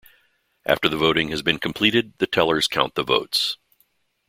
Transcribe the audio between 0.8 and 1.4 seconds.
the voting